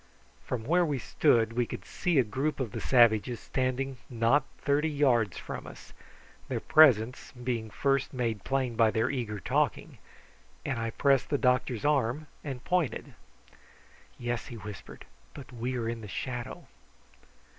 From 0.43 0.63
where 0.63 0.83
we 0.83 0.97
stood 0.97 1.53
we 1.53 1.67
could 1.67 1.85
see 1.85 2.17
a 2.17 2.23
group 2.23 2.59
of 2.59 2.71
the 2.71 2.81
savages 2.81 3.39
standing 3.39 3.97
not 4.09 4.45
thirty 4.57 4.89
yards 4.89 5.37
from 5.37 5.67
us, 5.67 5.93
their 6.47 6.59
presence 6.59 7.31
being 7.33 7.69
first 7.69 8.11
made 8.11 8.43
plain 8.43 8.75
by 8.75 8.89
their 8.89 9.11
eager 9.11 9.39
talking, 9.39 9.99
and 10.65 10.79
I 10.79 10.89
pressed 10.89 11.29
the 11.29 11.37
doctor's 11.37 11.85
arm 11.85 12.25
and 12.43 12.63
pointed. 12.63 13.13
"Yes," 14.17 14.47
he 14.47 14.55
whispered; 14.55 15.05
"but 15.35 15.53
we 15.53 15.77
are 15.77 15.87
in 15.87 16.01
the 16.01 16.07
shadow." 16.07 16.65